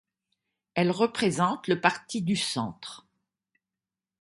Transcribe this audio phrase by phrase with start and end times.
[0.73, 3.05] Elle représente le Parti du centre.